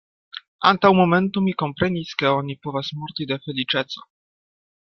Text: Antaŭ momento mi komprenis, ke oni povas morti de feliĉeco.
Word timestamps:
Antaŭ 0.69 0.89
momento 0.99 1.43
mi 1.49 1.53
komprenis, 1.63 2.15
ke 2.23 2.31
oni 2.39 2.57
povas 2.67 2.93
morti 3.03 3.31
de 3.33 3.41
feliĉeco. 3.45 4.07